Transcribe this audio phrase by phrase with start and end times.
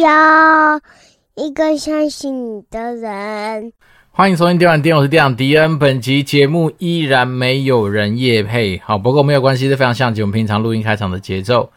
[0.00, 0.80] 要
[1.34, 3.72] 一个相信你的人。
[4.10, 5.78] 欢迎收听《电玩店》，我是店长迪恩。
[5.78, 11.70] 本集节目依然没有人夜配，好，不过没有关系，是非常像我们平常录音开场的节奏。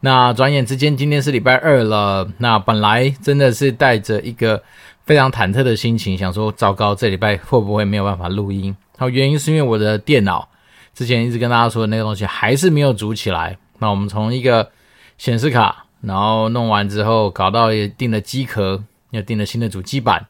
[0.00, 2.28] 那转眼之间，今天是礼拜二了。
[2.38, 4.62] 那本来真的是带着一个
[5.04, 8.76] 非常忐忑的心情，想说糟糕，这礼拜会不会没有办法录音？
[8.98, 10.48] 好，原因是因为我的电脑
[10.94, 13.56] 之前一直跟大家说的那个东西还是没有组起来。
[13.78, 14.70] 那我们从一个
[15.18, 20.26] 显示卡，然后弄完之后，搞到也订了机壳，又订了新的主机板，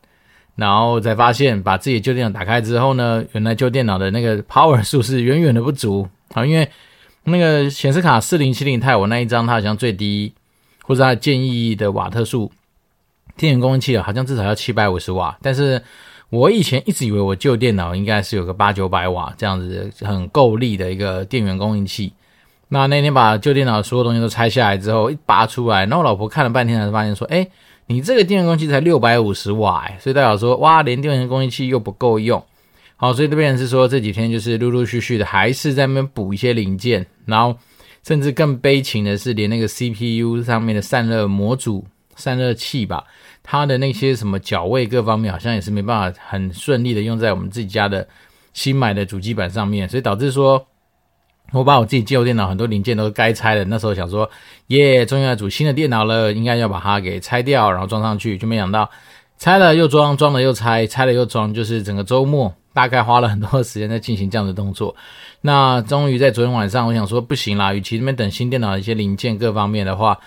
[0.55, 6.69] 然后再发现把自己旧电脑打开之后呢，原来旧电脑的那个 power 数是远远的不足啊，因为
[7.25, 10.35] 那个显示卡四零七零钛，我那一张它好像最低
[10.83, 12.53] 或者它建议的瓦特数，
[13.37, 15.83] 电源供应器，好像至少要七百五十瓦，但是
[16.29, 22.13] 我以前一直以为我旧电脑应该是有个八九百瓦这样子很够力的一个电源供应器。
[22.73, 27.47] 那那天把旧电脑所有东西都拆下来之后，一拔出来，然后我老婆看了半天，才发现说：“哎，
[27.87, 32.43] 你这个电源供应器才六百五十瓦，所以代表说，哇，连电源供应器又不够用。
[32.97, 37.55] 好，所以这边是说这几天就是陆陆续续的，还是在那边补一些零件，然后
[38.05, 41.85] 甚至更悲情的是，连那个 CPU 上面的散热模组、
[42.17, 43.05] 散热器吧，
[43.43, 48.09] 它的那些什么脚位各方面，好像也是没办法很顺利的用在我们自己家的
[48.55, 50.67] 新买的主机板上面，所以导致说。”
[51.53, 54.29] 我把我自己旧电脑很多零件都该拆了，那时候想说，
[54.69, 58.91] 耶，终于要组新的电脑了，应该要把它给拆掉，然后装上去，就没想到
[59.39, 64.95] 拆了又装，装了又拆，拆了又装，就是整个周末大概花了很多时间在进行这样的动作。
[65.43, 70.19] 那终于在昨天晚上，我想说不行啦，与其那边等新电脑的一些零件各方面的话，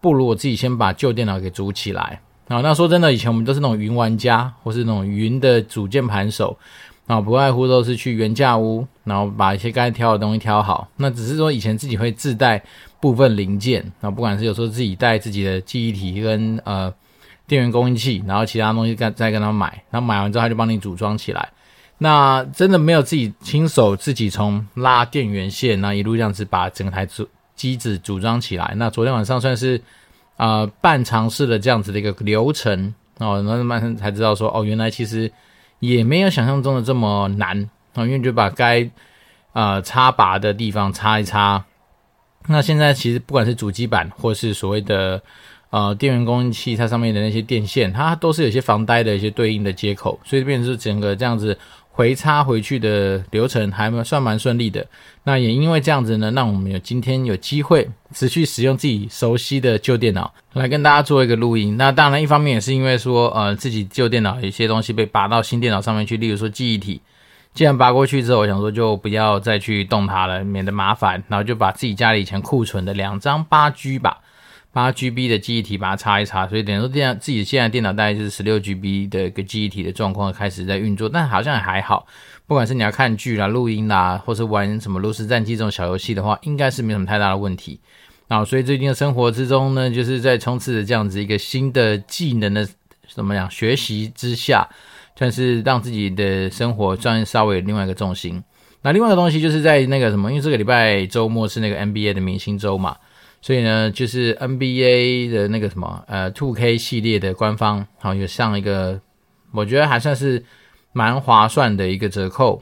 [0.00, 2.20] 不如我自己先把旧电脑给组起来。
[2.48, 6.58] 啊，那说真的，以前我们都是那种云玩家，或是那种云的组键盘手。
[7.06, 10.88] 啊，不外乎都是去原价屋，然后把一些该挑的东西挑好。
[10.96, 12.62] 那只是说以前自己会自带
[13.00, 16.92] 部分零件，啊，不管是有时候自己带自己的记忆体跟呃
[17.46, 21.48] 电源供应器，然后其他东西再再跟他买，然后买完之后他就帮你组装起来。
[21.98, 28.74] 那真的没有自己亲手自己从拉电源线，那一路这样子把整台组机子组装起来。
[28.76, 29.80] 那昨天晚上算是
[30.36, 35.30] 呃半尝试了这样子的一个流程哦，那慢慢才知道说哦，原来其实。
[35.82, 38.88] 也没有想象中的这么难啊，因为就把该
[39.52, 41.64] 呃插拔的地方插一插。
[42.48, 45.22] 那现在其实不管是主机板或是所谓的
[45.70, 51.58] 呃电源供应器，它上面的那些电线，它都是有些防呆的一些对应的接口，所以变成是整个这样子。
[51.94, 54.86] 回插回去的流程还算蛮顺利的，
[55.24, 61.76] 那也因为这样子呢，让我们有今天有机会持续使用自己熟悉的旧电脑来跟大家做一个录音。
[61.76, 66.98] 那当然，一方面也是因为说，呃，自己旧电脑有些东西被拔到新电脑上面去，例如说记忆体，
[67.54, 74.18] 既然拔过去之后，我想说就不要再去动它了，免得麻烦，然后就把自己家里以前库存的两张八 G 吧。
[74.74, 82.06] 八 GB 的记忆体把它插一插，所以等于说电自己现在电脑大概就是十六 GB 的一个记忆体的状况开始在运作，但好像也还好。
[82.46, 87.80] 不管是你要看剧啦、录音啦，或是玩什么炉石战记这种小游戏的话，应该是没什么太大的问题。
[88.28, 92.66] 啊，所以最近的生活之中呢，就是在冲刺着这样子一个新的技能的
[93.14, 94.66] 怎么样学习之下，
[95.22, 98.42] 算是让自己的生活算稍微有另外一个重心。
[98.82, 102.96] 那另外一个东西就是在那个什么，因为这个礼拜周末是那个 NBA 的明星周嘛。
[103.40, 109.00] 所以呢，就是 NBA 的那个什么，呃，2K 系列的官方，好像有上一个，
[109.52, 110.44] 我觉得还算是
[110.92, 112.60] 蛮划算的一个折扣。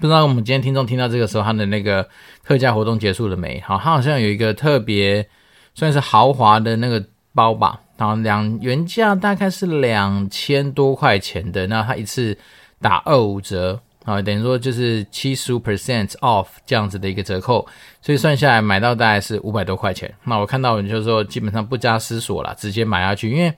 [0.00, 2.08] 不知道我们今天听众听到这个时候，他的那个
[2.44, 3.60] 特价活动结束了没？
[3.60, 5.28] 好，他好像有一个特别
[5.74, 7.04] 算是豪华的那个
[7.34, 12.34] 包吧，然后两原价大概是两千多块钱的，那他一次
[12.80, 13.78] 打二五折。
[14.04, 17.66] 啊，等于说就是七十五 percent off 这样子的一个折扣，
[18.00, 20.10] 所以算下来买到大概是五百多块钱。
[20.24, 23.52] 那我看到你就说基本上不加思索了，直接买下去，因为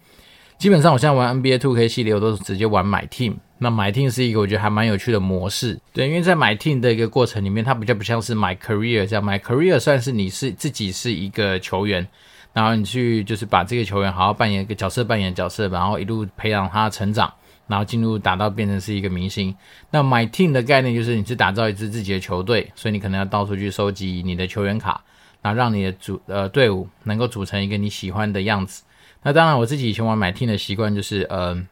[0.59, 3.37] 基本上我现在玩 NBA 2K 系列，我都是直接玩买 team。
[3.59, 12.05] 那买 team 是一个我觉得还蛮有趣的模式，对，因为在买 team 的一个过程里面，它比较不像是买 career 这样，买 career 算是你是自己是一个球员，
[12.53, 17.33] 然后你去就是把这个球员好好扮演一个角色，扮演角色，然后一路培养他成长。
[17.67, 19.55] 然后进入打到变成是一个明星，
[19.93, 25.01] 那 My Team 的概念就是你是打造一支自己的球队，所以你可能要到处去收集你的球员卡，
[25.41, 28.83] 然后让你的组呃队伍能够组成一个你喜欢的样子。
[29.23, 31.65] 那当然我自己以前玩 My Team 的习惯就是呃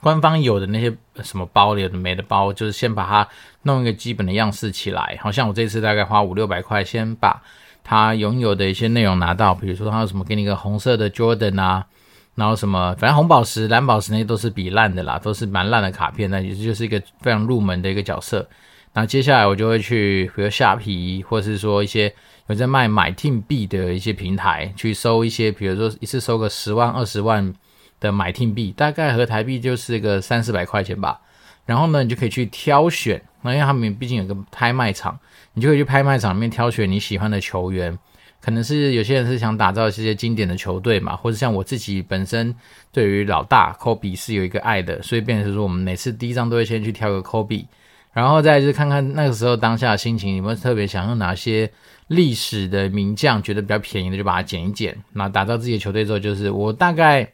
[0.00, 3.28] 官方有的那些什么包有的没的包，就是先把它
[3.62, 5.18] 弄一个基本的样式起来。
[5.20, 7.42] 好像我这次大概花五六百块，先把
[7.88, 11.86] 他拥有的一些内容拿到，比如说他有什么给你一个红色的 Jordan 啊。
[12.34, 16.30] 然后什么，反正红宝石、蓝宝石那些都是比烂的啦，都是蛮烂的卡片。
[16.30, 18.46] 那也就是一个非常入门的一个角色。
[18.92, 22.14] 那接下来我就会去，比如虾皮，或是说一些
[22.46, 27.52] 有在卖买进币的一些平台，去收一些，比如说一次收个十万、二十万
[27.98, 31.20] 的买进币，大概合台币就是个三四百块钱吧。
[31.66, 35.18] 然后呢，你就可以去挑选，那因为他们毕竟有个拍卖场，
[35.58, 37.98] 你就可以去拍卖场里面挑选你喜欢的球员。
[38.40, 42.54] 可能是有些人是想打造这些经典的球队嘛，或者像我自己本身
[42.92, 47.66] 对于老大科比是有一个爱的，所以变成说我们每次第一张都会先去挑个科比。
[48.12, 51.68] 然后再就是看看那个时候当下的心情，有没有特别想用哪些
[52.06, 54.96] 历史的名将，觉得比较便宜的就把它捡一捡。
[55.12, 57.28] 那打造自己的球队之后，就是我大概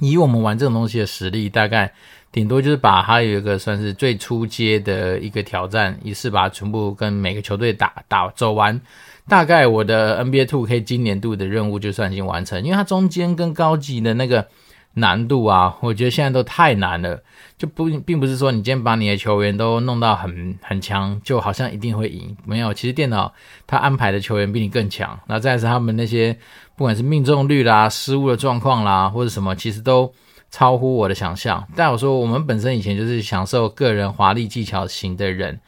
[0.00, 1.92] 以我们玩这种东西的实力，大概
[2.32, 8.80] 顶多就是把它有一个算是最初阶的一个挑战，一次把它全部跟每个球队打打走完。
[9.28, 14.48] 大概我的 NBA Two K 今年度的任务就算已经完成，因为它中间跟高级的那个。
[14.94, 17.22] 难度啊，我觉得现在都太难了，
[17.56, 22.36] 就不并不是说你今天把你的球员都弄到很很强，就好像一定会赢。
[22.44, 23.32] 没有，其实电脑
[23.66, 25.18] 它安排的球员比你更强。
[25.28, 26.36] 那再是他们那些
[26.74, 30.12] 不管是命中率啦、失误的状况啦，或者什么，其实都
[30.50, 31.64] 超乎我的想象。
[31.76, 35.60] 但我说我们本身以前就是享受个人华丽技巧型的人，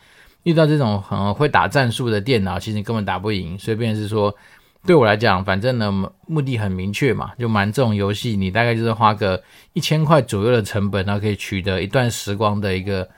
[0.42, 3.56] 遇到这种很会打战术的电脑，其实你根本打不赢。
[3.56, 4.34] 所以便是说。
[4.84, 9.40] 对我来讲，反正呢，目的很明确嘛，就玩这种游戏，你大概就是花个
[9.74, 13.08] 一千块左右的成本，然后可以取得一段时光的一个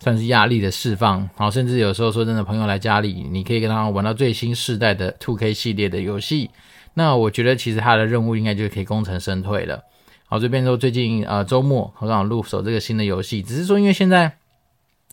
[0.00, 6.50] 算是压力的释放，然后甚至有时候说真的，朋友来家里，你可以跟他玩到最新世代的 Two K 系列的游戏。
[6.92, 9.82] 那我觉得其实他的任务应该就可以功成身退了。
[10.26, 14.36] 好，这边说最近呃周末我刚好入手这个新的游戏，只是说因为现在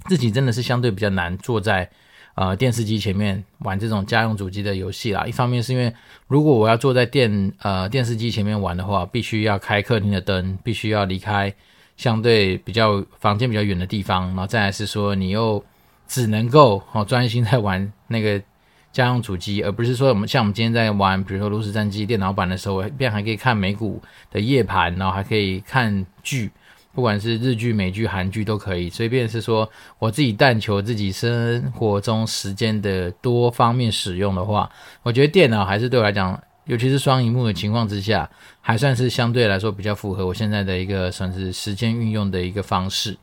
[0.07, 1.89] 自己真的是相对比较难坐在。
[2.33, 5.25] 呃，电视机前面玩这种家用主机的游戏啦。
[5.25, 5.94] 一方面是因为，
[6.28, 11.54] 如果我要坐在电呃电视机前面玩的话，必须要开客厅的灯，必须要离开
[11.98, 14.28] 相对比较房间比较远的地方。
[14.28, 15.63] 然后再来是说，你又
[16.07, 18.42] 只能够哦专心在玩那个
[18.94, 24.01] 家用主机，而不是说我们像我们今天在玩，比如说炉石战记电脑版的时候，便还可以看美股
[24.31, 26.50] 的夜盘，然后还可以看剧。
[26.93, 34.69] 不管是日剧、美剧、韩剧都可以，随便是说我自己但求自己生活中时间的多方面使用的话，
[35.03, 38.29] 我觉得电脑还是对我来讲，尤其是双萤幕的情况之下，
[38.59, 43.17] 还算是相对来说比较符合我现在的一个算是时间运用的一个方式。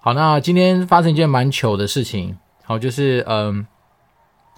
[0.00, 3.66] 好，那今天发生一件蛮糗的事情，好，就是嗯，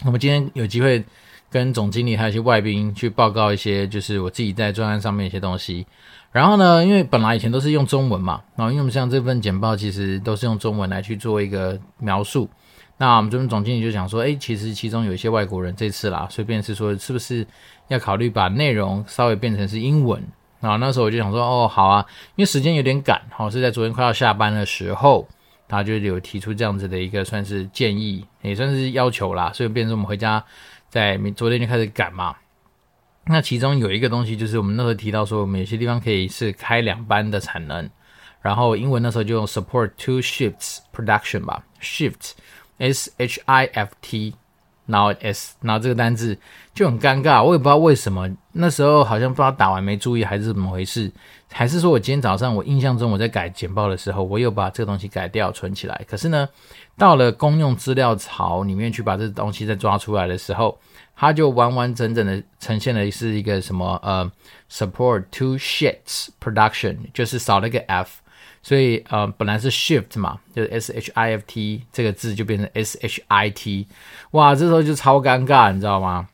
[0.04, 1.02] 我们今天有机会
[1.50, 5.86] 跟总经理还有一些外宾去报告一些，就是我自己在专案上面一些东西。
[6.32, 12.48] 然后呢，因为本来以前都是用中文嘛，然后因为我们像这份简报其实都是用中文来去做一个描述，
[12.98, 17.44] 那我们这边总经理就想说，诶，其实其中有一些外国人这次啦，随便是说是不是
[17.88, 20.22] 要考虑把内容稍微变成是英文？
[20.60, 22.06] 然后那时候我就想说，哦，好啊，
[22.36, 25.26] 因为时间有点赶，好，是在昨天快要下班的时候，
[25.66, 30.44] 他就有提出这样子的一个算是建议，也算是要求啦，所以变成我们回家
[30.88, 32.36] 在昨天就开始赶嘛。
[33.26, 37.88] 那其中有一个东西，就是我们那时候提到说，我们有些地方可以是开两班的产能，
[38.40, 42.32] 然后英文那时候就用 support two shifts production 吧，shift
[42.78, 44.34] s h i f t，
[44.86, 46.36] 然后 s，然后这个单字
[46.74, 51.12] 就很尴尬，我也不知道为什么，那时候好像不知道打完没注意还是怎么回事，
[51.52, 56.48] 还是说我今天早上我印象中我在改简报的时候，我又把这个东西改掉存起来，可是呢，
[56.96, 60.76] 到了公用资料槽里面去把这东西再抓出来的时候。
[61.20, 64.32] 它就完完整整的呈现的是一个什么呃
[64.70, 68.20] ，support two shifts production，就是少了一个 f，
[68.62, 73.86] 所以呃本来是 shift 嘛，就是 s h i f t 这个字就变成 s h i t，
[74.30, 76.26] 哇，这时候就超尴尬，你知道吗？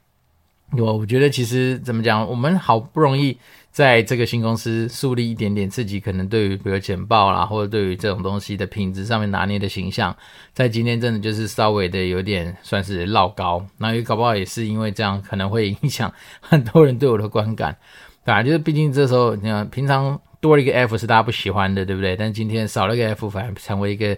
[0.79, 3.37] 我我觉得其实怎么讲，我们好不容易。
[3.77, 10.17] 在这个新公司树立一点点自己可能对于比如简报啦，或者对于这种东西的品质上面拿捏的形象，
[10.55, 17.77] 在今天真的就是稍微的有点算是落高，那也搞不好也是因为这样可能会影响很多人对我的观感，
[18.25, 18.43] 对吧？
[18.43, 22.17] 就是毕竟这时候你看平常多了一个 F 是大家不喜欢的，对不对？
[22.17, 24.17] 但今天少了一个 F 反而成为一个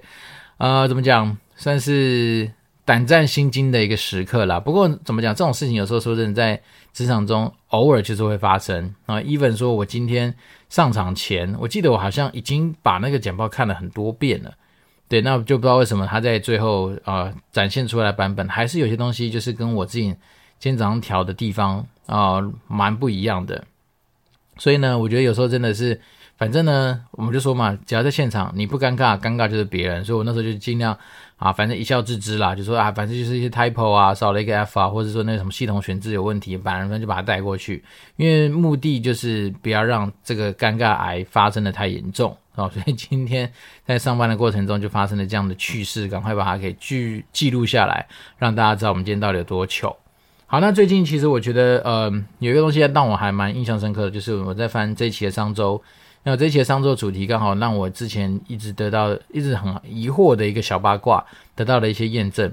[0.59, 2.49] 呃怎么讲，算是。
[2.89, 4.59] 胆战心惊的一个时刻啦。
[4.59, 6.59] 不过怎么讲，这种事情有时候说真的，在
[6.95, 9.21] 职场中偶尔就是会发生啊。
[9.21, 10.35] Even 说，我今天
[10.71, 14.55] 上场前，我记得我好像已经把那个简报看了很多遍了。
[15.07, 20.07] 对，那就不知道为什么他在最后啊、展现出来版本，还是有些东西就是跟我自己
[20.59, 23.63] 今天早上调的地方啊蛮、不一样的。
[24.57, 26.01] 所以呢，我觉得有时候真的是
[26.39, 30.05] 反正呢，我们就说嘛，只要在现场，你不尴尬，尴尬就是别人。
[30.05, 30.97] 所以我那时候就尽量
[31.37, 37.83] 啊，反正一笑置之啦，就说啊，反正就是一些 typo 啊，少了一个 f 啊，或者说那什么系统选字有问题，把人就把它带过去，
[38.15, 42.69] 因为目的就是不要让这个尴尬癌发生的太严重啊。
[42.69, 43.53] 所以今天
[43.85, 48.07] 在上班的过程中就发生了这样的趣事，赶快把它给记记录下来，
[48.39, 49.97] 让大家知道我们今天到底有多糗。
[50.47, 55.83] 好，那最近其实我觉得，呃，有一个东西让我还蛮印象深刻的，就是我在翻这一期的商周。
[56.31, 62.53] 那这期的商周主题刚好让我之前一直得到、一直很疑惑的一个小八卦得到了一些验证，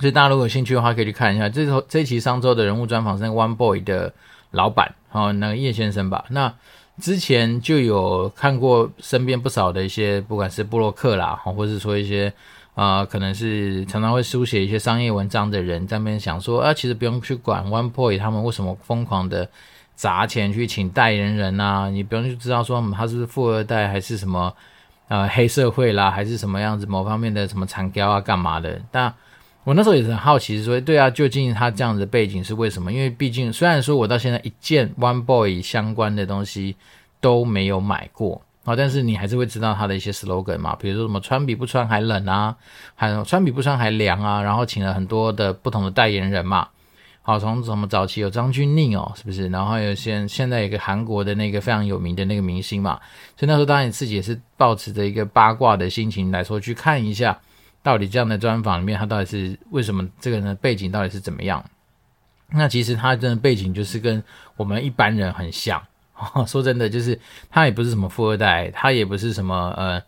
[0.00, 1.50] 所以大家如果有兴趣的话，可以去看一下。
[1.50, 4.14] 这时候这一期商周的人物专访是那个 One Boy 的
[4.52, 6.24] 老板，哦，那个叶先生吧。
[6.30, 6.50] 那
[6.98, 12.32] 之前就有看过身边不少的一些，不管是布洛克啦，或者是说一些
[12.74, 19.50] 啊、可能是常常会书写一些商业文章的人，在那边想说啊，其实不用去管 One Boy 他们为什么疯狂的。
[20.02, 24.52] 砸钱去请代言人呐，你不用去知道说他是不是富二代还是什么，
[25.06, 28.82] 呃，黑社会啦，还是什么样子某方面的什么残雕啊干嘛的？
[28.90, 29.14] 但
[29.62, 32.92] 我那时候也是很好奇，是说对啊，究竟他这样子的背景是为什么？
[32.92, 36.74] 因为毕竟虽然说我到现在一件 One Boy 相关的东西
[37.20, 42.56] 都没有买过啊，但是你还是会知道他的一些 slogan 嘛，比如说什么穿比不穿还冷啊，
[42.96, 46.66] 还穿比不穿还凉啊，然后请了很多的不同的代言人嘛。
[47.24, 49.46] 好，从什么早期有张钧甯哦，是不是？
[49.48, 53.00] 然后有现现在有一个韩国的那个非常有名的那个明星嘛，
[53.36, 57.38] 所以那时候当然自己也是抱持着一个八卦的心情来说去看一下，
[57.80, 61.64] 到底这样的专访里面他到底是为什么这个人的背景到底是怎么样？
[62.50, 64.20] 那其实他真的背景就是跟
[64.56, 65.80] 我们一般人很像，
[66.46, 67.16] 说真的，就是
[67.48, 70.02] 他也不是什么富二代，他也不是什么呃。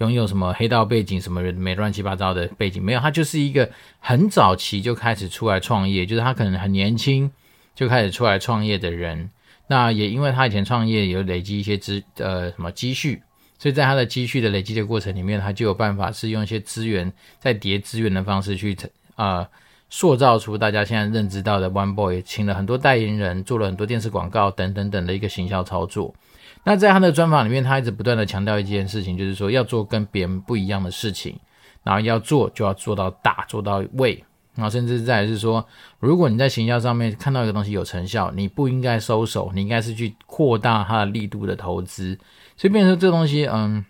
[0.00, 3.00] 拥有什么黑道背景，什么人没乱七八糟的背景没有？
[3.00, 7.30] 他就是一个很早期就开始出来创业，就是他可能很年轻
[7.74, 9.30] 就开始出来创业的人。
[9.66, 13.22] 那也因为他以前创业有累积一些资呃什么积蓄，
[13.58, 18.74] 所以在他的积蓄的累积的过程里面，他就有办法是用一些资源在叠资源的方式去
[19.16, 19.48] 啊、呃、
[19.90, 26.14] 塑造出大家现在认知到的 One Boy，请了很多代言人，做了很多电视广告等等等的一个行销操作。
[26.62, 31.38] 那在他的专访里面，他一直不断的强调一件事情，就是说要做跟别人不一样的事情，
[31.82, 34.22] 然后要做就要做到大，做到位，
[34.54, 35.66] 然后甚至再是说，
[35.98, 42.18] 如果你在行销上面看到一个东西有成效，你不应该收手，你应该是去扩大它的力度的投资。
[42.58, 43.82] 所以变成说这东西，嗯，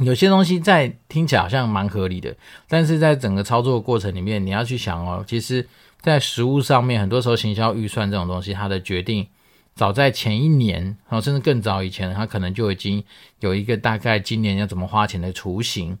[0.00, 2.36] 有些东西在听起来好像蛮合理的，
[2.68, 5.66] 但是在整个操作过程里面，你要去想哦，其实
[6.02, 9.26] 在实物上面，很多时候行销预算这种东西，它的决定。
[9.78, 13.00] 早在前一年，然后甚至更早以前，他可能就已经
[13.38, 15.96] 有一个大概今年要怎么花钱的雏形，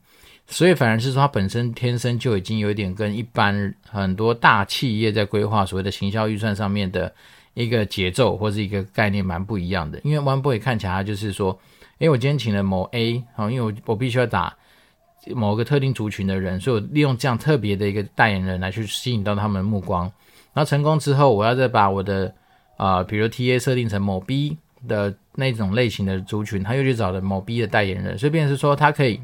[0.48, 7.14] 所以反而是说他本身天生就已经有一点跟一般很多大企业在规划所谓的行销预算上面的
[7.54, 10.00] 一个节奏或是一个概念蛮不一样的。
[10.02, 11.56] 因为 One Boy 看起来他就是说，
[12.00, 14.52] 诶，我今天请了某 A，好，因为我我必须要打
[15.28, 20.10] 某个特定族群的人，所以我利用这样特别的一个代言人来去吸引到他们的目光，
[20.52, 22.34] 然后成功之后，我要再把我的。
[22.78, 24.56] 啊、比如 TA 设定成某 B
[24.86, 29.20] 的那种类型的族群，他又去找了某 B 的代言人，所以变成是说，他可以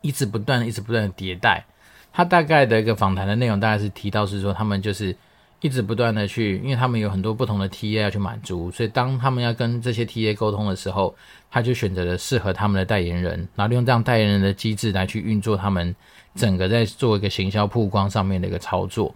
[0.00, 1.64] 一直不断、一直不断的迭代。
[2.12, 5.14] 他大概的一个访谈的内容，大概是提到是说，他们就是
[5.60, 11.14] 一直不断的去，因为他们有很多不同的 TA 要去满足，所以当他们要跟这些 TA 沟通的时候，
[11.50, 15.94] 他就选择了适合他们的代言人，然后利用这样代言人的机制来去运作他们
[16.34, 19.14] 整个在做一个行销曝光上面的一个操作。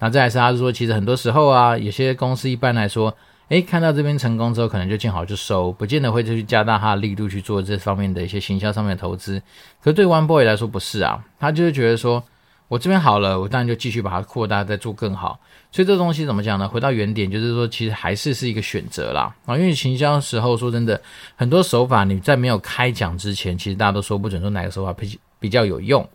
[0.00, 3.14] 那再来是，他是说，其实很多时候啊，有些公司一般来说，
[3.50, 9.40] 诶，看到这边成功之后，可能就见好就收，不见得会去加大他的力度去做这方面的一些行销上面的投资。
[9.82, 12.24] 可是对 One Boy 来说不是啊，他就是觉得说，
[12.68, 15.38] 我这边好了，我当然就继续把它扩大，再做更好。
[15.72, 16.66] 所以这东西怎么讲呢？
[16.66, 21.00] 回到原点，就是说，其实还是是一个选择啦啊，因为行销时候，说真的，
[21.36, 26.08] 很多手法你在没有开讲之前，其实大家都说不准说哪个手法比比较有用。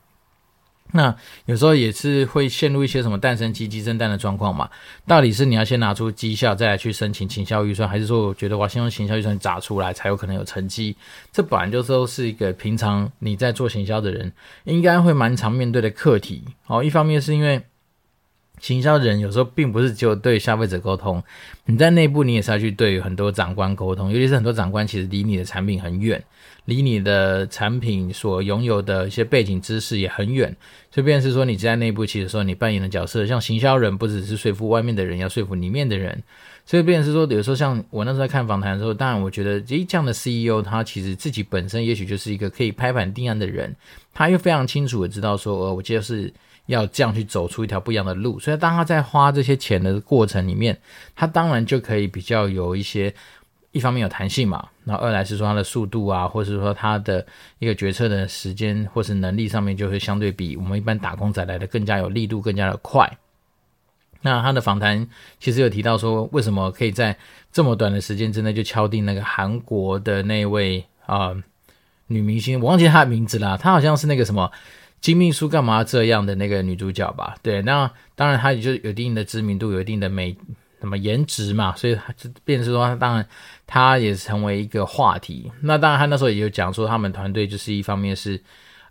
[0.91, 1.13] 那
[1.45, 4.69] 有时候也是会陷入一些什么蛋生鸡，鸡生蛋的状况嘛？
[5.05, 10.95] 到底是你要先拿出绩效再来去申请行销预算，还是说我觉得我先用行销预算砸出来才有可能有成绩？
[11.33, 14.31] 这本来就都是一个平常你在做行销的人
[14.63, 16.43] 应该会蛮常面对的课题。
[16.67, 17.61] 哦，一方面是因为
[18.61, 21.21] 行销人有时候并不是只有对消费者沟通，
[21.65, 26.23] 你在内部你也是要去对很多长官沟通，尤其是很多长官其实离你的产品很远。
[26.65, 30.55] 离你的产品所拥有的一些背景知识也很远，
[30.91, 36.23] 所以便是说你在内部其实说你扮演的角色，像行销人不只是说服外面的人，要说服里面的人，
[36.65, 43.75] 所以便是说有时候像我那时候在看访谈的时候，当然我觉得诶这样的 CEO 他其实自己本身也许就是一个可以拍板定案的人，
[44.11, 46.33] 他又非常清楚的知道说，呃，我就是
[46.65, 50.75] 要这样去走出一条不一样的路，所以当他在花这些钱的过程里面，
[51.15, 53.13] 他当然就可以比较有一些。
[53.75, 57.25] 一方面有弹性嘛，那二来是说它的速度啊，或是说它的
[57.59, 63.17] 一个决策的时间或是能力上面，就会相对比我们一般打工仔来的更加有力度，更加的快。
[64.21, 65.05] 那他的访谈
[65.41, 67.17] 其实有提到说，为什么可以在
[67.51, 71.35] 这么短的时间之内就敲定那个韩国的那位啊、
[72.07, 74.49] 女明星，我忘记她的名字啦，她好像是那个什么
[75.01, 77.35] 金秘书干嘛这样的那个女主角吧？
[77.41, 80.37] 对，那当然她也就有一定的知名度，有一定的美。
[80.81, 83.27] 什么颜值嘛，所以她就变成说，她当然
[83.67, 85.51] 他也成为一个话题。
[85.61, 88.39] 那当然，他那时候也有讲说，他们团队就是一方面是，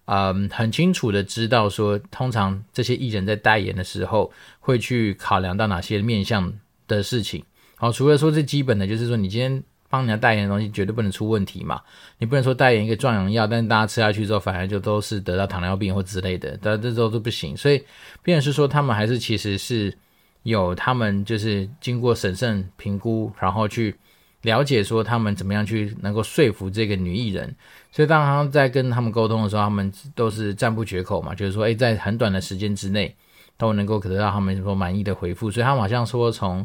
[0.07, 6.53] 嗯，很清楚的知道说，通常这些艺人在代言的时候会去考量到哪些面向
[6.89, 7.45] 的事情。
[7.77, 11.81] 好，除了说最基本的，就是说你今天帮人家代言的东西绝对不能出问题嘛，
[12.19, 17.57] 你不能说代言一个壮阳药，但是大家吃下去之后反而就都是得到糖尿病或之类的，但这都都不行。
[17.57, 17.83] 所以，
[18.23, 19.97] 变是说他们还是其实是。
[20.45, 23.97] 有他们就是经过审慎评估，然后去
[24.45, 27.55] 了解说他们怎么样去能够说服这个女艺人。
[27.91, 33.15] 所以当他在跟他们沟通的时候，他们都是赞不绝口嘛，就是说，诶，在很短的时间之内
[33.57, 35.51] 都能够得到他们说满意的回复。
[35.51, 36.65] 所以他们好像说，从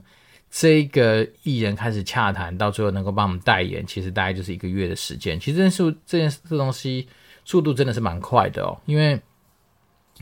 [0.51, 5.39] 这个艺人开始洽谈到最后能够帮我们代言，其实大概就是一个月的时间。
[5.39, 7.07] 其实这件事这件这东西
[7.45, 9.19] 速度真的是蛮快的哦，因为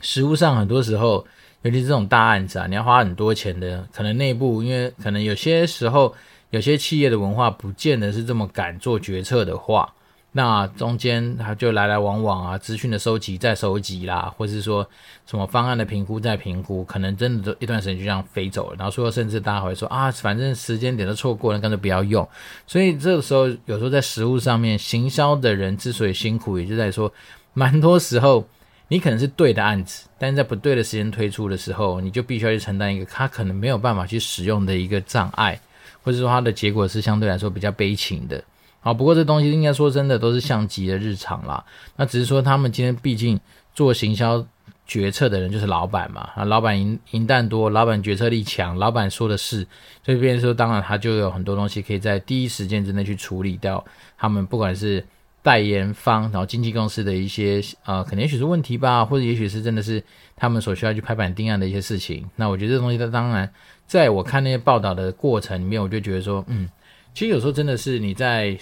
[0.00, 1.26] 实物上很多时候。
[1.62, 6.14] 尤其是这种大案子啊，你要花很多钱的，可能内部因为可能有些时候
[6.50, 9.92] 有些企业的文化不见得是这么敢做决策的话，
[10.32, 14.88] 那中间他就来来往往啊，资讯的收集再收集啦，或是说
[15.26, 18.76] 什么方案的评估再评估，可能真的都一段时间就这样飞走了。
[18.78, 22.26] 然后说甚至大家会说啊，反正时间点都错过了，干脆不要用。
[22.66, 27.12] 所以这个时候有时候在实务上面，行销的人之所以辛苦，也就在说
[27.52, 28.46] 蛮多时候。
[28.90, 35.60] 你可能是对的案子，但是在不对的时间推出的时候，你就必须要去承担一个他可能没有办法去使用的一个障碍，
[36.08, 38.42] 或者说它的结果是相对来说比较悲情的。
[38.80, 41.62] 好，不过这东西应该说真的都是像极了日常啦。
[41.96, 43.38] 那只是说他们今天毕竟
[43.74, 44.42] 做行销
[44.86, 49.66] 决策的人就是老板嘛，啊，老板赢赢蛋多，老板决策力强，老板说的是，
[50.02, 53.84] 所以变成说当然他就有很多东西可以在第一时间之内去处理掉。
[54.16, 55.04] 他们不管是。
[55.40, 60.02] 代言方，然后经纪公司的一些呃，可能也许是问题吧，或者也许是真的是
[60.36, 62.28] 他们所需要去拍板定案的一些事情。
[62.36, 63.50] 那我觉得这东西，它当然
[63.88, 66.68] 在我看那些报道的过程里面，我就觉得说，嗯，
[67.12, 68.56] 其实有时候真的是你在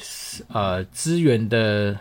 [0.49, 1.95] 呃资源的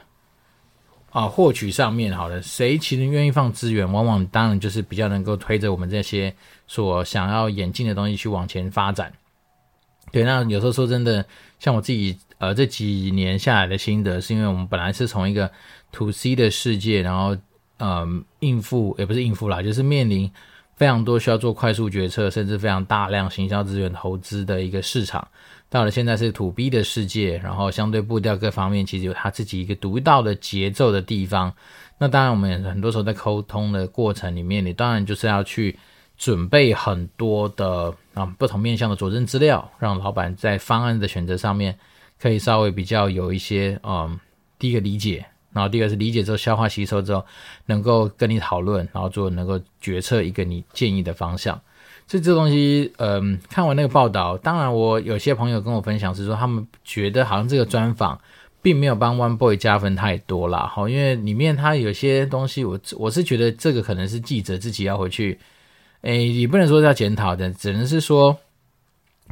[1.09, 6.33] 啊、获取上面，好了，谁其实愿意放资源，往往当然就是比较能够推着我们这些
[6.67, 9.11] 所想要演进的东西去往前发展。
[10.11, 11.25] 对，那有时候说真的，
[11.59, 12.17] 像我自己。
[12.37, 15.49] 呃，这几年下来的心得，是因为我们本来是从一个
[15.93, 17.35] to C 的世界，然后
[17.77, 18.05] 呃
[18.41, 20.29] 应付也不是应付啦，就是面临
[20.75, 25.27] 非常多需要做快速决策，甚至非常大量行销资源投资的一个市场，
[25.69, 31.53] 到了现在是 to B 的世界，然后相对步调各方面其实有他自己一个独到的节奏的地方。
[31.97, 35.77] 那当然，我们很多时候在沟通的过程里面，你当然就是要去
[36.17, 41.77] 准备很多的啊不同面向的佐证资料，让老板在方案的选择上面。
[42.17, 44.17] 可以稍微比较有一些，嗯，
[44.57, 47.25] 第一个理解，然后第二个是理解之后消化吸收之后，
[47.65, 51.59] 能够跟你讨论，然后做能够决策一个你建议的方向。
[52.05, 58.19] 所以这东西，嗯，看完那个报道，当然我有些朋友跟我分享是说，他们觉得好像这个专访
[58.61, 65.39] 并没有帮 One Boy 加分太多啦，哈，因为里面他有些东西我，我是觉得这个可能是记者自己要回去，
[66.01, 68.37] 诶，也不能说要检讨的，只能是说。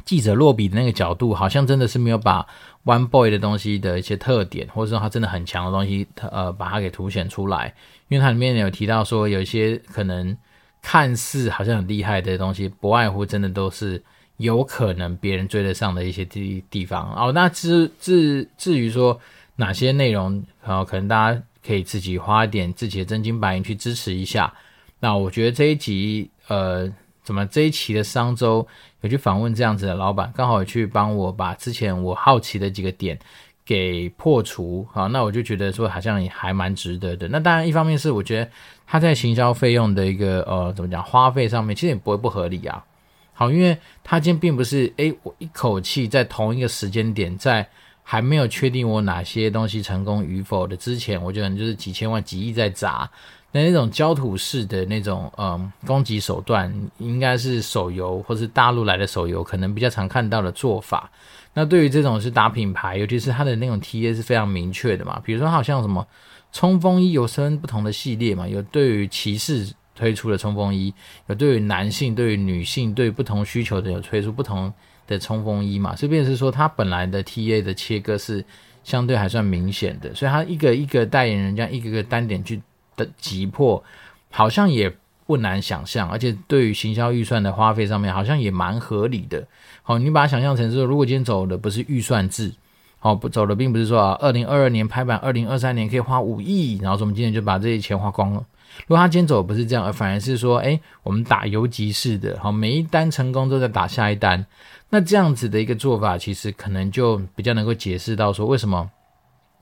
[0.04, 2.46] 记者落笔的那个角度，好像真的是没有把
[2.84, 7.74] One Boy 的东西的一些特点，或者说他真的很强的东西，呃，把它给凸显出来。
[8.08, 10.36] 因为它里面有提到说，有一些可能
[10.82, 14.02] 看似好像很厉害的东西，不外乎真的都是
[14.36, 17.10] 有可能别人追得上的一些地地方。
[17.14, 19.18] 哦，那至至至于说
[19.56, 24.52] 哪些内容，然后可能大家可以自己花一点自己的真金白银去支持一下。
[25.00, 26.92] 那我觉得这一集，呃。
[27.24, 28.64] 怎么这一期的商周
[29.00, 33.18] 有去访问这样子的老板，刚好有去帮我把之前我好奇的几个点
[33.64, 37.26] 给破除，好，那我就觉得说好像也还蛮值得的。
[37.28, 38.50] 那当然，一方面是我觉得
[38.86, 42.84] 他在行销费用的一个呃怎么讲花费上面，其实也不会不合理啊。
[43.32, 47.66] 好，因为他今天并不是诶，我一口气在同一个时间点，在
[48.02, 53.10] 还没有确定我哪些东西成功与否的之前，我觉得就是几千万、几亿在砸。
[53.54, 61.08] 那那种焦土式的那种嗯攻击手段，应该是手游或是大陆来的手游可能比较常看到的做法。
[61.52, 65.22] 那对于这种是打品牌，尤其是它的那种 TA 是非常明确的嘛。
[65.24, 66.04] 比如说，好像什么
[66.50, 70.92] 冲锋衣有分不同的系列嘛，有对于骑士推出的冲锋衣，
[71.28, 74.72] 有对于男性、对于女性、对于不同需求的有推出不同
[75.06, 78.44] 的冲锋衣嘛，这边是说它本来的 TA 的切割是
[78.82, 82.60] 相对还算明显的，所以它一个一个代言人这样一个个单点去
[82.96, 83.82] 的急迫，
[84.30, 84.94] 好像也
[85.26, 89.46] 不难想象，而且对于行销预算的花费上面，好像也蛮合理的。
[89.82, 92.52] 好，你把它想象成说，如果今天走的不是预算制。
[93.00, 98.42] 哦，不走的，并不是说啊，二零二二年拍板，二零二三年可以花五亿，然后说我们今天就把这些钱花光了。
[98.86, 104.46] 如果他今天走不是这样，而反而是说，哎，我们打游击式的，好，每一单成功都在打下一单，
[104.88, 108.90] 那这样子的一个做法，其实可能就比较能够解释到说，为什么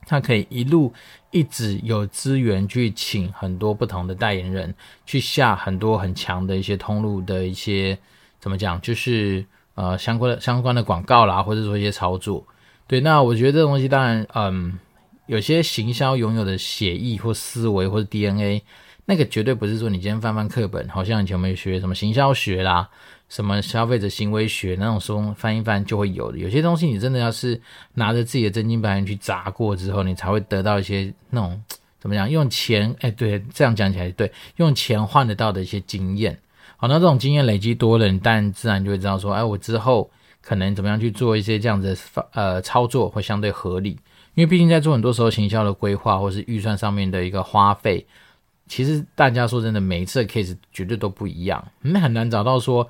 [0.05, 0.93] 他可以一路
[1.31, 4.73] 一直有资源去请很多不同的代言人，
[5.05, 7.97] 去下很多很强的一些通路的一些
[8.39, 12.45] 怎么讲，就是呃相关的相关的广告啦，或者说一些操作。
[12.85, 14.77] 对，那我觉得这东西当然，嗯，
[15.25, 18.61] 有些行销拥有的写意或思维或者 DNA，
[19.05, 22.89] 那个绝对不是说你今天翻翻课本，好像以前我们学什么行销学啦，
[23.33, 26.37] 什么消费者行为学那种书翻一翻就会有的。
[26.37, 27.59] 有些东西你真的要是
[27.95, 31.59] 拿着自己的真金白银去砸过之后，你才会得到一些那种
[31.99, 36.39] 怎么讲，用钱，哎，对，这样讲起来对，用钱换得到的一些经验。
[36.77, 40.11] 好，那这种经验累积多了，你但自然就会知道说，哎，我之后。
[40.45, 41.97] 可能怎么样去做一些这样子
[42.33, 43.91] 呃操作会相对合理，
[44.33, 48.05] 因为毕竟在做很多时候行销的规划或是预算上面的一个花费，
[48.67, 52.85] 其实大家说真的，每一次的 case 绝对都不一样，你很难找到说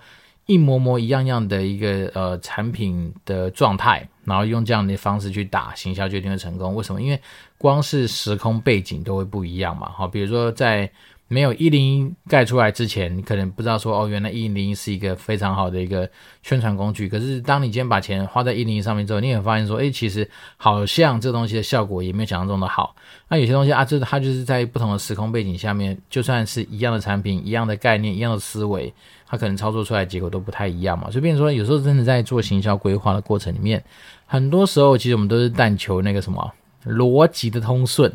[0.45, 6.75] 一模模一样样的一个呃产品的状态，然后用这样的方式去打行销，就一定会成功。
[6.75, 7.01] 为什么？
[7.01, 7.19] 因为
[7.57, 9.89] 光是时空背景都会不一样嘛。
[9.89, 10.89] 好，比如说在。
[11.29, 16.07] 没有一零一盖出来之前，你可能不知道说哦，原来一零一是一个非常好的一个
[16.43, 17.09] 宣传工具。
[17.09, 22.95] 可是当你今天把钱花在一零一上面之后，你也发现说，诶，其实好像这东西的效果也没有想象中的好。
[23.29, 28.93] 那有些东西啊，就是它就是在不同的时空背景下面，就算是一样的产品、一样的概念、一样的思维，
[29.33, 31.09] 它可能操作出来结果都不太一样嘛。
[31.09, 33.83] 所以，变说有时候真的在做行销规划的过程里面，
[34.27, 36.53] 很多时候其实我们都是但求那个什么
[36.85, 38.13] 逻辑的通顺。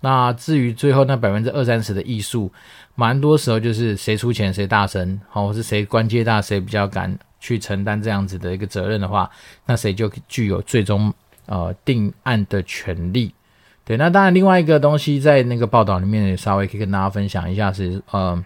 [0.00, 2.50] 那至于最后那百分之二三十的艺术，
[2.94, 9.30] 蛮多时候就是谁出钱谁大声，好，或是谁官阶大谁比较敢去承担这样子的一个责任的话，
[9.66, 11.12] 那谁就具有最终
[11.44, 13.34] 呃定案的权利。
[13.84, 18.42] 对，那当然另外一个东西在那个报道里面也稍微可以跟大家分享一下是呃，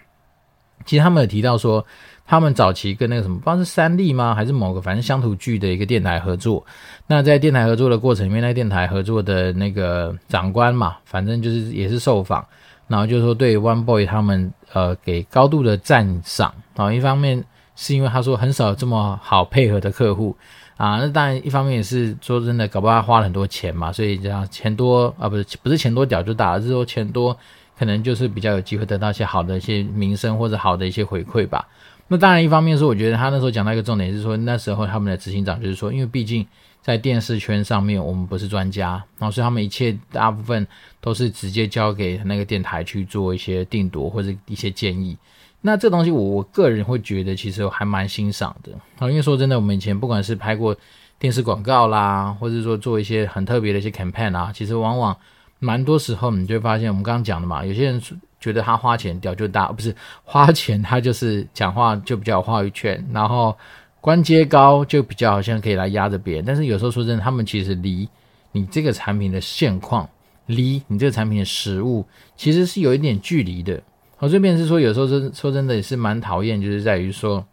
[0.84, 1.84] 其实他们有提到说。
[2.30, 6.62] 他们早期跟那个什么，不知道是三立吗，还是某个反正乡土剧的一个电台合作。
[7.06, 12.46] 那在电台合作的过程里面，那电台合作的那个长官嘛，反正就是也是受访，
[12.86, 16.92] 然后就是说对 One Boy 他们呃给高度的赞赏然后。
[16.92, 17.42] 一方面
[17.76, 20.36] 是因为他说很少这么好配合的客户
[20.76, 27.34] 啊，那当然一方面也是说真的，搞不好花了很多钱嘛，所以这样钱多啊，不是不是钱多屌就大，而是说钱多
[27.78, 31.68] 可能就是比较有机会得到一些好的一些名声或者好的一些回馈吧。
[32.08, 36.46] 那当然，一方面是我觉得他那时候讲到一个重点是说，那时候他们的执行长就是说，因为毕竟
[36.80, 40.66] 在电视圈上面我们不是专家，然后所以他们一切大部分
[41.02, 45.16] 都是直接交给那个电台去做一些定夺或者一些建议。
[45.60, 50.74] 那这东西我我个人会觉得其实还蛮欣赏的啊，因为说真的，我们以前不管是拍过
[51.18, 55.14] 电视广告啦，或者说做一些很特别的一些 campaign 啊，其实往往
[55.58, 58.02] 蛮多时候你就会发现，我们刚刚讲的嘛，有些人。
[58.40, 59.92] 觉得他花钱屌就大，不是
[60.22, 63.58] 花钱 他就是讲话就比较有话语权，然后
[64.00, 66.44] 官阶高就比较好像可以来压着别人。
[66.46, 68.08] 但是有时候说真的，他们其实离
[68.52, 70.08] 你这个产品的现况，
[70.46, 73.82] 离你这个产品的实物，其实是有一点距离的。
[74.18, 77.44] 我这边是说，有时候真说真的也是蛮讨厌，就是在于说，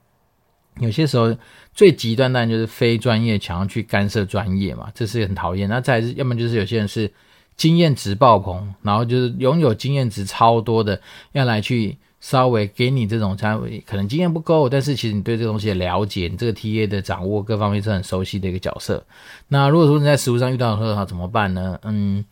[0.82, 1.36] 有些时候
[1.74, 5.68] 最极端当然就是非专业想要去干涉专业嘛，这是很讨厌。
[5.68, 7.12] 那再是，要么就是有些人是。
[7.58, 11.00] 经验值爆棚，然后就是拥有经验值超多的，
[11.32, 13.38] 要来去稍微给你这种，
[13.86, 19.06] 可能经验不够，但是其实你对这东西的了解，你这个 TA 的掌握各方面是很熟悉的一个角色。
[19.48, 21.80] 那如果说你在实务上遇到的时候，怎么办呢？
[21.84, 22.26] 嗯，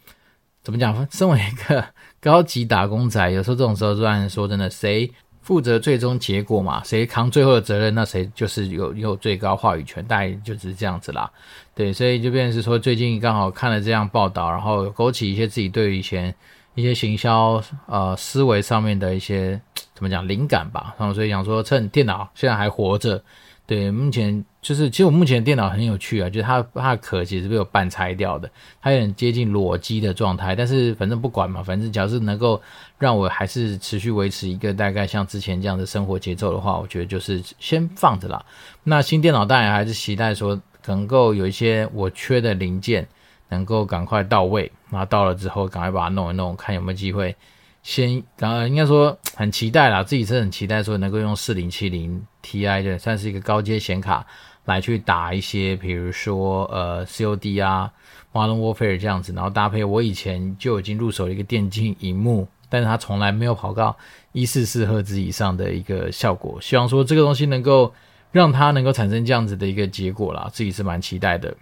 [0.63, 1.07] 怎么讲？
[1.11, 1.85] 身为一个
[2.19, 5.11] 高级打工仔，有时候这种时候，虽然说真的，谁？
[5.41, 11.29] 负责最终结果嘛，谁扛最后的责任，那谁就是有有最高话语权，大概就是这样子啦。
[11.75, 16.33] 对，所以就变是说，最近刚好看了这样报道，然后勾起一些自己对于以前
[16.75, 19.59] 一些行销呃思维上面的一些
[19.93, 20.95] 怎么讲灵感吧。
[20.99, 23.21] 然后所以想说，趁电脑现在还活着。
[23.65, 32.61] 对，目前就是，其实我目前电脑很有趣啊，就是它它的壳其实被我半拆掉的，它有点接近裸机的状态，但是反正不管嘛，反正只要是能够
[32.99, 38.45] 让我还是持续维持一个大概像之前这样的生活节奏的话，我觉得就是先放着啦。
[38.83, 43.07] 那新电脑当然还是期待说能够有一些我缺的零件
[43.49, 47.35] 能够赶快到位，那到了之后赶快把它弄一弄，看有没有机会。
[47.83, 54.25] 先，当然应该说很期待啦，自己是很期待说能够用四零七零 Ti 的，算是一个高阶显卡
[54.63, 57.91] 来去打一些，比如说呃 COD 啊、
[58.31, 63.97] Modern Warfare 这样子，然后搭配我以前就已经入手了一个电竞荧幕，但是它从来没有跑到
[64.31, 66.57] 一四四赫兹以上的一个效果。
[66.61, 67.93] 希望说这个东西能够
[68.33, 71.55] 让它能够产生这样子的一个结果啦，自己是蛮期待的。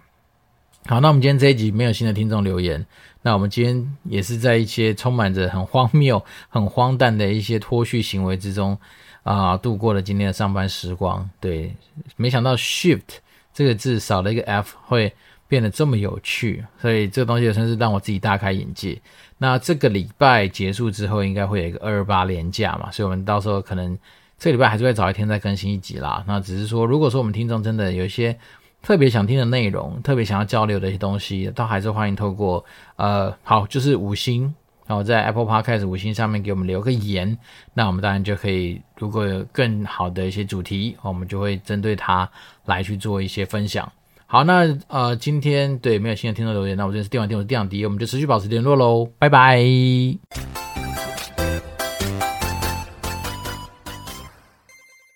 [0.86, 2.84] 好，那我们今天这一集没有新的听众留言，
[3.22, 8.76] 那我们今天也是在一些充满着很荒谬、 很荒诞的一些脱序行为之中。
[9.22, 11.30] 啊，度过了今天的上班时光。
[11.38, 11.72] 对，
[12.16, 13.18] 没想到 shift
[13.54, 15.14] 这个字少了一个 f 会
[15.46, 19.00] 变得这么有趣，所以这个东西也算是让我自己大开眼界。
[19.38, 23.96] 那这个礼拜结束之后，应该会有一个二二八连假嘛，所以我们到时候可能
[24.42, 26.24] 这个礼拜还是会早一天再更新一集啦。
[26.26, 28.36] 那只是说，如果说我们听众真的有一些
[28.82, 32.64] 特别想听的内容，特别想要交流的一些东西，都还是欢迎透过
[32.96, 34.52] 呃，好，就是五星。
[34.84, 37.38] 然后在 Apple Podcast 五星上面给我们留个言，
[37.72, 42.28] 那我们当然就可以，如果有更好的一些主题，我们就会针对它
[42.64, 43.88] 来去做一些分享。
[44.26, 49.62] 好，那呃，今天对没有新的听众留言，那我这是电玩店，我是电玩迪，我们就持续保持联络喽，拜拜。